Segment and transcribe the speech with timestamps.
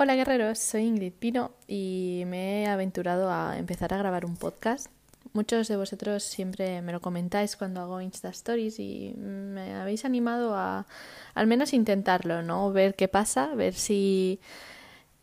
[0.00, 4.86] Hola guerreros, soy Ingrid Pino y me he aventurado a empezar a grabar un podcast.
[5.32, 10.54] Muchos de vosotros siempre me lo comentáis cuando hago Insta Stories y me habéis animado
[10.54, 10.86] a
[11.34, 12.72] al menos intentarlo, ¿no?
[12.72, 14.38] Ver qué pasa, ver si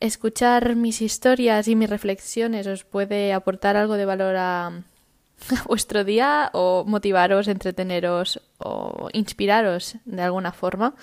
[0.02, 6.04] escuchar mis historias y mis reflexiones os puede aportar algo de valor a, a vuestro
[6.04, 10.96] día o motivaros, entreteneros o inspiraros de alguna forma.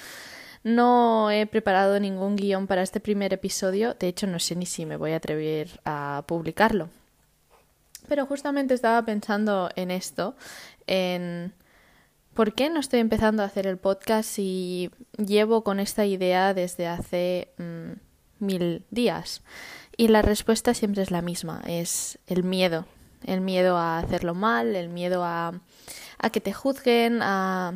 [0.64, 4.86] No he preparado ningún guion para este primer episodio, de hecho no sé ni si
[4.86, 6.88] me voy a atrever a publicarlo.
[8.08, 10.36] Pero justamente estaba pensando en esto,
[10.86, 11.52] en
[12.34, 16.86] por qué no estoy empezando a hacer el podcast si llevo con esta idea desde
[16.86, 17.92] hace mmm,
[18.38, 19.42] mil días.
[19.96, 22.86] Y la respuesta siempre es la misma, es el miedo,
[23.26, 25.60] el miedo a hacerlo mal, el miedo a
[26.32, 27.74] que te juzguen, a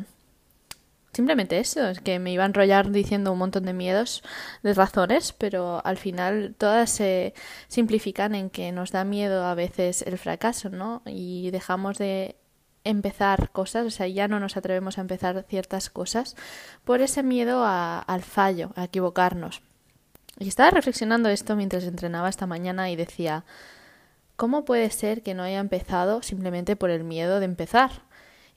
[1.17, 4.21] simplemente eso, es que me iba a enrollar diciendo un montón de miedos,
[4.61, 7.33] de razones, pero al final todas se
[7.67, 11.01] simplifican en que nos da miedo a veces el fracaso, ¿no?
[11.07, 12.35] Y dejamos de
[12.83, 16.35] empezar cosas, o sea, ya no nos atrevemos a empezar ciertas cosas
[16.85, 19.63] por ese miedo a, al fallo, a equivocarnos.
[20.37, 23.43] Y estaba reflexionando esto mientras entrenaba esta mañana y decía,
[24.35, 28.06] ¿cómo puede ser que no haya empezado simplemente por el miedo de empezar?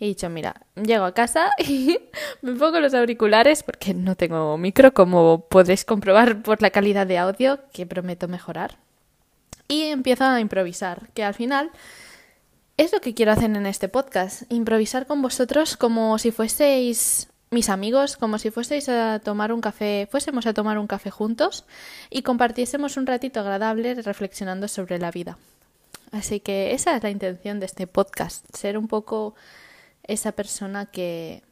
[0.00, 1.98] He dicho, mira, llego a casa y
[2.42, 7.18] me pongo los auriculares porque no tengo micro, como podréis comprobar por la calidad de
[7.18, 8.78] audio que prometo mejorar.
[9.68, 11.70] Y empiezo a improvisar, que al final
[12.76, 17.68] es lo que quiero hacer en este podcast, improvisar con vosotros como si fueseis mis
[17.68, 21.64] amigos, como si fueseis a tomar un café, fuésemos a tomar un café juntos
[22.08, 25.36] y compartiésemos un ratito agradable reflexionando sobre la vida.
[26.12, 29.34] Así que esa es la intención de este podcast, ser un poco
[30.11, 31.44] esa persona que,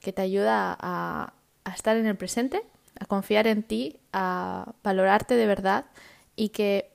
[0.00, 1.32] que te ayuda a,
[1.72, 2.62] estar en el presente,
[2.98, 5.86] a confiar en ti, a valorarte de verdad
[6.34, 6.90] y que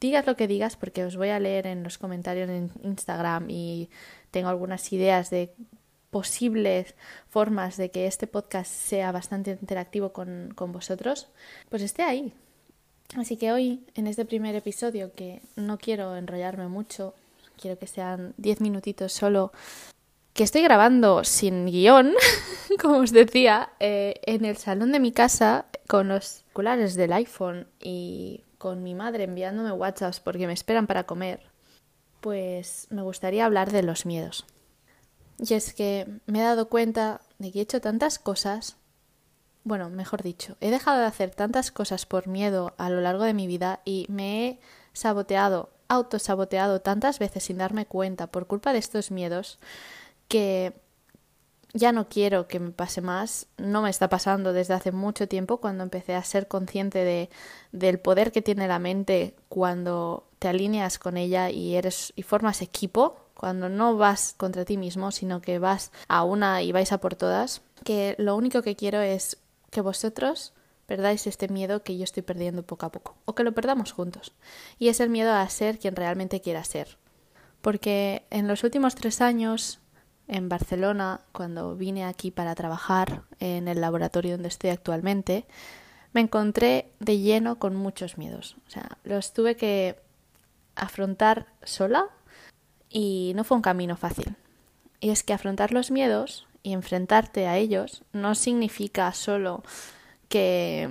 [0.00, 3.88] digas lo que digas, porque os voy a leer en los comentarios en Instagram y
[4.32, 5.54] tengo algunas ideas de
[6.10, 6.94] posibles
[7.28, 11.28] formas de que este podcast sea bastante interactivo con, con, vosotros,
[11.68, 12.32] pues esté ahí.
[13.16, 17.14] Así que hoy, en este primer episodio, que no quiero enrollarme mucho,
[17.60, 19.52] quiero que sean 10 minutitos solo,
[20.32, 22.14] que estoy grabando sin guion,
[22.80, 27.68] como os decía, eh, en el salón de mi casa con los oculares del iPhone
[27.80, 31.40] y con mi madre enviándome WhatsApps porque me esperan para comer,
[32.20, 34.46] pues me gustaría hablar de los miedos.
[35.38, 38.76] Y es que me he dado cuenta de que he hecho tantas cosas,
[39.64, 43.34] bueno, mejor dicho, he dejado de hacer tantas cosas por miedo a lo largo de
[43.34, 44.60] mi vida y me he
[44.94, 49.58] saboteado autosaboteado tantas veces sin darme cuenta por culpa de estos miedos
[50.28, 50.74] que
[51.74, 53.46] ya no quiero que me pase más.
[53.58, 57.30] No me está pasando desde hace mucho tiempo cuando empecé a ser consciente de,
[57.72, 62.62] del poder que tiene la mente cuando te alineas con ella y eres y formas
[62.62, 66.98] equipo, cuando no vas contra ti mismo, sino que vas a una y vais a
[66.98, 69.38] por todas, que lo único que quiero es
[69.70, 70.52] que vosotros
[70.86, 74.32] perdáis este miedo que yo estoy perdiendo poco a poco, o que lo perdamos juntos.
[74.78, 76.98] Y es el miedo a ser quien realmente quiera ser.
[77.60, 79.80] Porque en los últimos tres años,
[80.28, 85.46] en Barcelona, cuando vine aquí para trabajar en el laboratorio donde estoy actualmente,
[86.12, 88.56] me encontré de lleno con muchos miedos.
[88.66, 89.96] O sea, los tuve que
[90.76, 92.06] afrontar sola
[92.88, 94.36] y no fue un camino fácil.
[95.00, 99.62] Y es que afrontar los miedos y enfrentarte a ellos no significa solo
[100.34, 100.88] que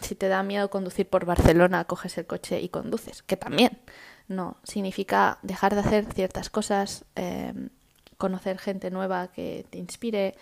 [0.00, 3.78] si te da miedo conducir por Barcelona, coges el coche y conduces, que también.
[4.26, 7.52] No, significa dejar de hacer ciertas cosas, eh,
[8.16, 10.34] conocer gente nueva que te inspire,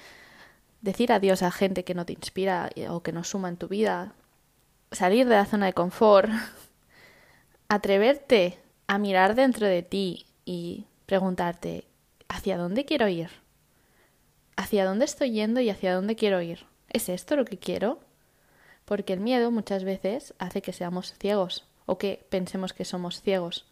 [0.82, 4.12] decir adiós a gente que no te inspira o que no suma en tu vida,
[4.92, 6.30] salir de la zona de confort,
[7.68, 11.88] atreverte a mirar dentro de ti y preguntarte,
[12.28, 13.30] ¿hacia dónde quiero ir?
[14.54, 16.66] ¿Hacia dónde estoy yendo y hacia dónde quiero ir?
[16.90, 17.98] ¿Es esto lo que quiero?
[18.84, 23.66] Porque el miedo muchas veces hace que seamos ciegos o que pensemos que somos ciegos.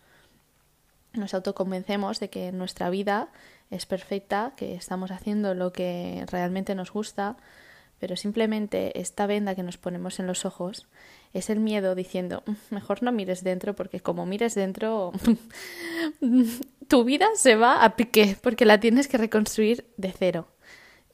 [1.12, 3.29] Nos autoconvencemos de que nuestra vida
[3.70, 7.37] es perfecta, que estamos haciendo lo que realmente nos gusta,
[7.99, 10.88] pero simplemente esta venda que nos ponemos en los ojos
[11.35, 15.12] es el miedo diciendo, mm, mejor no mires dentro porque como mires dentro
[16.88, 20.49] tu vida se va a pique porque la tienes que reconstruir de cero.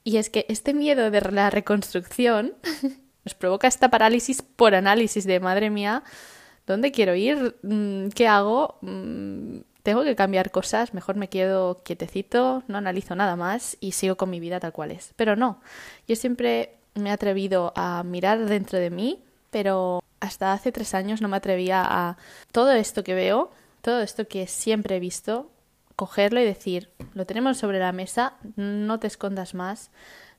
[0.03, 2.55] Y es que este miedo de la reconstrucción
[3.25, 6.03] nos provoca esta parálisis por análisis de madre mía,
[6.67, 7.56] ¿dónde quiero ir?
[7.62, 8.79] Mm, ¿Qué hago?
[8.81, 14.17] Mm, tengo que cambiar cosas, mejor me quedo quietecito, no analizo nada más y sigo
[14.17, 15.15] con mi vida tal cual es.
[15.17, 15.61] Pero no,
[16.06, 21.21] yo siempre me he atrevido a mirar dentro de mí, pero hasta hace tres años
[21.21, 22.19] no me atrevía a
[22.53, 23.50] todo esto que veo,
[23.81, 25.50] todo esto que siempre he visto,
[25.97, 29.91] cogerlo y decir, lo tenemos sobre la mesa, no te escondas más,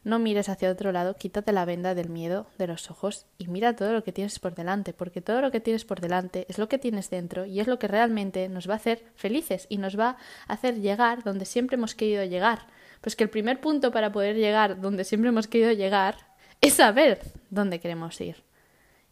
[0.04, 3.76] no mires hacia otro lado, quítate la venda del miedo de los ojos y mira
[3.76, 6.70] todo lo que tienes por delante, porque todo lo que tienes por delante es lo
[6.70, 10.00] que tienes dentro y es lo que realmente nos va a hacer felices y nos
[10.00, 10.18] va
[10.48, 12.68] a hacer llegar donde siempre hemos querido llegar.
[13.02, 16.16] Pues que el primer punto para poder llegar donde siempre hemos querido llegar
[16.62, 17.20] es saber
[17.50, 18.44] dónde queremos ir.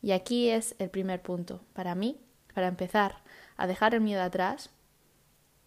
[0.01, 1.61] Y aquí es el primer punto.
[1.73, 2.19] Para mí,
[2.53, 3.17] para empezar
[3.55, 4.69] a dejar el miedo atrás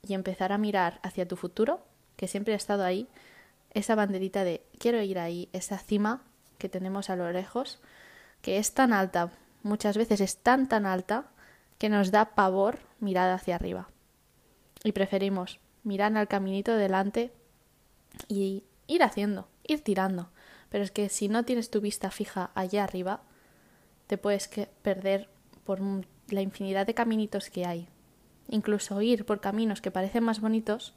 [0.07, 1.85] y empezar a mirar hacia tu futuro,
[2.17, 3.09] que siempre ha estado ahí,
[3.73, 6.23] esa banderita de quiero ir ahí, esa cima
[6.59, 7.81] que tenemos a lo lejos,
[8.43, 9.31] que es tan alta,
[9.63, 11.27] muchas veces es tan tan alta
[11.79, 13.89] que nos da pavor mirar hacia arriba.
[14.85, 17.33] Y preferimos mirar al caminito delante
[18.29, 20.31] y ir haciendo, ir tirando.
[20.69, 23.23] Pero es que si no tienes tu vista fija allá arriba,
[24.07, 24.49] te puedes
[24.83, 25.29] perder
[25.65, 25.81] por
[26.29, 27.89] la infinidad de caminitos que hay.
[28.49, 30.95] Incluso ir por caminos que parecen más bonitos,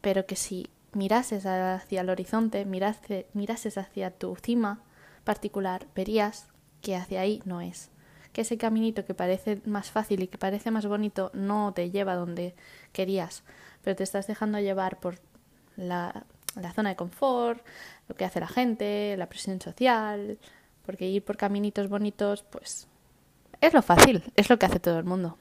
[0.00, 4.82] pero que si mirases hacia el horizonte, mirases hacia tu cima
[5.24, 6.48] particular, verías
[6.80, 7.90] que hacia ahí no es.
[8.32, 12.14] Que ese caminito que parece más fácil y que parece más bonito no te lleva
[12.14, 12.54] donde
[12.92, 13.44] querías,
[13.82, 15.20] pero te estás dejando llevar por
[15.76, 16.24] la,
[16.56, 17.64] la zona de confort,
[18.08, 20.38] lo que hace la gente, la presión social,
[20.84, 22.88] porque ir por caminitos bonitos, pues
[23.60, 25.38] es lo fácil, es lo que hace todo el mundo.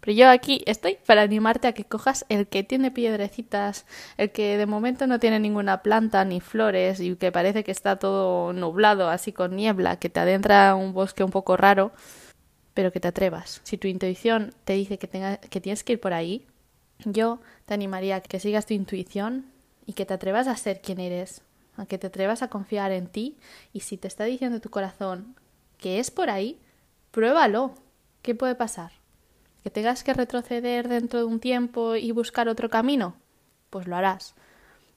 [0.00, 3.86] Pero yo aquí estoy para animarte a que cojas el que tiene piedrecitas,
[4.16, 7.98] el que de momento no tiene ninguna planta ni flores y que parece que está
[7.98, 11.92] todo nublado, así con niebla, que te adentra un bosque un poco raro,
[12.72, 13.60] pero que te atrevas.
[13.64, 16.46] Si tu intuición te dice que, tenga, que tienes que ir por ahí,
[17.04, 19.46] yo te animaría a que sigas tu intuición
[19.86, 21.42] y que te atrevas a ser quien eres,
[21.76, 23.36] a que te atrevas a confiar en ti
[23.72, 25.34] y si te está diciendo tu corazón
[25.78, 26.58] que es por ahí,
[27.10, 27.74] pruébalo.
[28.22, 28.99] ¿Qué puede pasar?
[29.62, 33.16] Que tengas que retroceder dentro de un tiempo y buscar otro camino,
[33.70, 34.34] pues lo harás.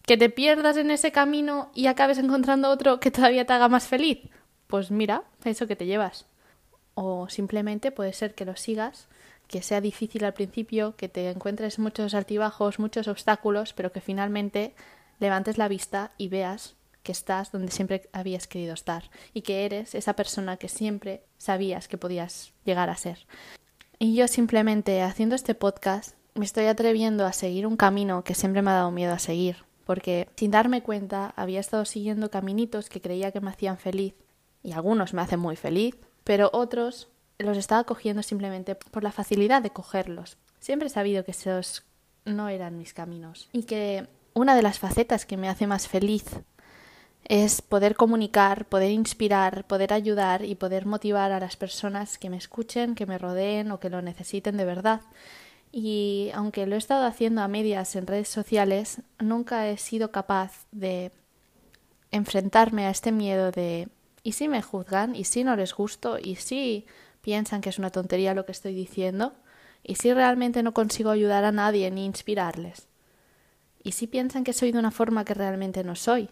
[0.04, 3.88] Que te pierdas en ese camino y acabes encontrando otro que todavía te haga más
[3.88, 4.20] feliz,
[4.68, 6.26] pues mira, eso que te llevas.
[6.96, 9.08] O simplemente puede ser que lo sigas,
[9.48, 14.74] que sea difícil al principio, que te encuentres muchos altibajos, muchos obstáculos, pero que finalmente
[15.20, 19.94] levantes la vista y veas que estás donde siempre habías querido estar y que eres
[19.94, 23.28] esa persona que siempre sabías que podías llegar a ser.
[24.04, 28.62] Y yo simplemente haciendo este podcast me estoy atreviendo a seguir un camino que siempre
[28.62, 33.00] me ha dado miedo a seguir, porque sin darme cuenta había estado siguiendo caminitos que
[33.00, 34.14] creía que me hacían feliz,
[34.62, 35.96] y algunos me hacen muy feliz,
[36.26, 37.08] pero otros
[37.38, 40.36] los estaba cogiendo simplemente por la facilidad de cogerlos.
[40.60, 41.86] Siempre he sabido que esos
[42.26, 46.26] no eran mis caminos y que una de las facetas que me hace más feliz
[47.26, 52.38] es poder comunicar, poder inspirar, poder ayudar y poder motivar a las personas que me
[52.38, 55.02] escuchen, que me rodeen o que lo necesiten de verdad.
[55.72, 60.66] Y aunque lo he estado haciendo a medias en redes sociales, nunca he sido capaz
[60.72, 61.12] de
[62.12, 63.88] enfrentarme a este miedo de
[64.22, 65.16] ¿y si me juzgan?
[65.16, 66.20] ¿y si no les gusto?
[66.20, 66.86] ¿y si
[67.22, 69.34] piensan que es una tontería lo que estoy diciendo?
[69.82, 72.88] ¿y si realmente no consigo ayudar a nadie ni inspirarles?
[73.82, 76.30] ¿y si piensan que soy de una forma que realmente no soy?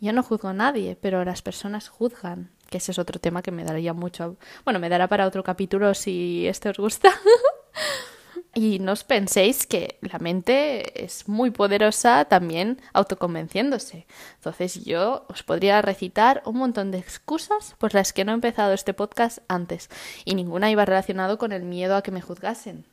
[0.00, 3.50] Yo no juzgo a nadie, pero las personas juzgan, que ese es otro tema que
[3.50, 4.36] me daría mucho.
[4.64, 7.10] Bueno, me dará para otro capítulo si este os gusta.
[8.54, 14.06] y no os penséis que la mente es muy poderosa también autoconvenciéndose.
[14.36, 18.72] Entonces yo os podría recitar un montón de excusas por las que no he empezado
[18.72, 19.90] este podcast antes
[20.24, 22.86] y ninguna iba relacionado con el miedo a que me juzgasen.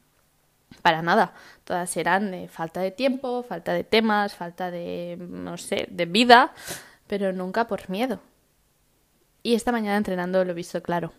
[0.82, 5.88] Para nada, todas eran de falta de tiempo, falta de temas, falta de, no sé,
[5.89, 6.53] de vida,
[7.08, 8.20] pero nunca por miedo.
[9.44, 11.14] Y esta mañana entrenando lo he visto claro.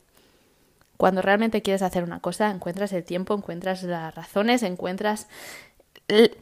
[0.96, 5.28] Cuando realmente quieres hacer una cosa, encuentras el tiempo, encuentras las razones, encuentras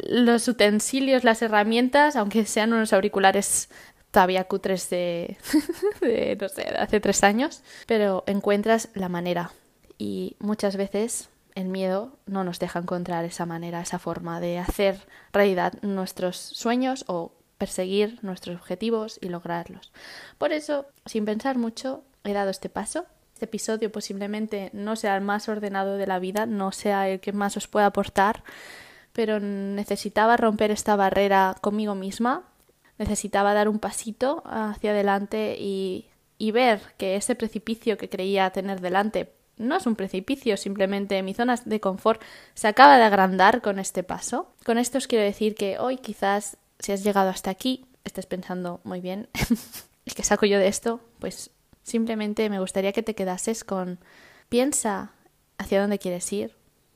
[0.09, 3.69] los utensilios, las herramientas, aunque sean unos auriculares
[4.11, 5.37] todavía cutres de,
[6.01, 9.51] de, no sé, de hace tres años, pero encuentras la manera.
[9.99, 15.07] Y muchas veces el miedo no nos deja encontrar esa manera, esa forma de hacer
[15.33, 19.93] realidad nuestros sueños o perseguir nuestros objetivos y lograrlos.
[20.39, 23.07] Por eso, sin pensar mucho, he dado este paso.
[23.35, 27.33] Este episodio posiblemente no sea el más ordenado de la vida, no sea el que
[27.33, 28.43] más os pueda aportar,
[29.13, 32.45] pero necesitaba romper esta barrera conmigo misma,
[32.99, 36.07] necesitaba dar un pasito hacia adelante y,
[36.39, 41.35] y ver que ese precipicio que creía tener delante no es un precipicio, simplemente mi
[41.35, 42.23] zona de confort
[42.55, 44.53] se acaba de agrandar con este paso.
[44.65, 48.81] Con esto os quiero decir que hoy quizás si has llegado hasta aquí, estés pensando
[48.85, 49.29] muy bien,
[50.15, 51.01] ¿qué saco yo de esto?
[51.19, 51.51] Pues
[51.83, 53.99] simplemente me gustaría que te quedases con
[54.49, 55.11] Piensa
[55.59, 56.55] hacia dónde quieres ir,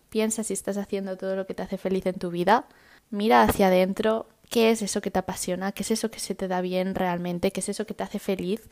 [0.08, 2.66] piensa si estás haciendo todo lo que te hace feliz en tu vida,
[3.10, 6.48] mira hacia adentro, qué es eso que te apasiona, qué es eso que se te
[6.48, 8.68] da bien realmente, qué es eso que te hace feliz.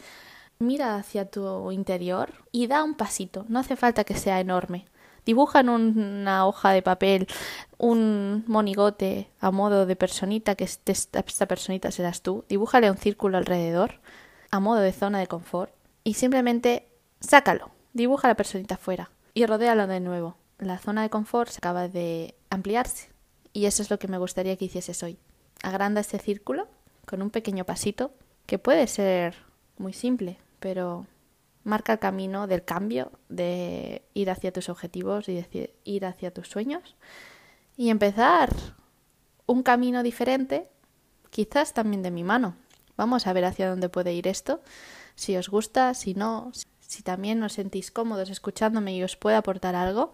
[0.60, 4.86] Mira hacia tu interior y da un pasito, no hace falta que sea enorme.
[5.28, 7.26] Dibuja en una hoja de papel
[7.76, 12.46] un monigote a modo de personita, que esta personita serás tú.
[12.48, 14.00] Dibújale un círculo alrededor,
[14.50, 15.70] a modo de zona de confort,
[16.02, 16.88] y simplemente
[17.20, 17.70] sácalo.
[17.92, 20.38] Dibuja la personita fuera y rodéalo de nuevo.
[20.60, 23.10] La zona de confort se acaba de ampliarse.
[23.52, 25.18] Y eso es lo que me gustaría que hicieses hoy.
[25.62, 26.68] Agranda este círculo
[27.04, 28.12] con un pequeño pasito
[28.46, 29.34] que puede ser
[29.76, 31.04] muy simple, pero
[31.68, 36.48] marca el camino del cambio, de ir hacia tus objetivos y de ir hacia tus
[36.48, 36.96] sueños
[37.76, 38.50] y empezar
[39.46, 40.68] un camino diferente,
[41.30, 42.56] quizás también de mi mano.
[42.96, 44.60] Vamos a ver hacia dónde puede ir esto,
[45.14, 49.76] si os gusta, si no, si también os sentís cómodos escuchándome y os puede aportar
[49.76, 50.12] algo.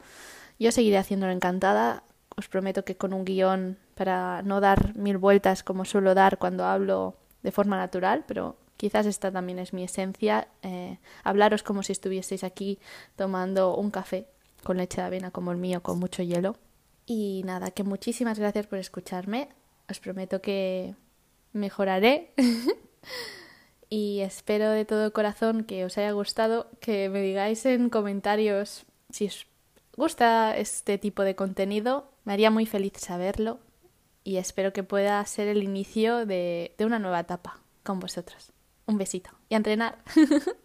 [0.58, 2.04] Yo seguiré haciéndolo encantada.
[2.36, 6.64] Os prometo que con un guion para no dar mil vueltas como suelo dar cuando
[6.64, 11.92] hablo de forma natural, pero Quizás esta también es mi esencia, eh, hablaros como si
[11.92, 12.78] estuvieseis aquí
[13.16, 14.26] tomando un café
[14.62, 16.58] con leche de avena como el mío, con mucho hielo.
[17.06, 19.48] Y nada, que muchísimas gracias por escucharme.
[19.88, 20.96] Os prometo que
[21.54, 22.34] mejoraré.
[23.88, 29.28] y espero de todo corazón que os haya gustado, que me digáis en comentarios si
[29.28, 29.46] os
[29.96, 32.10] gusta este tipo de contenido.
[32.24, 33.60] Me haría muy feliz saberlo
[34.24, 38.53] y espero que pueda ser el inicio de, de una nueva etapa con vosotros.
[38.86, 40.02] Un besito y entrenar.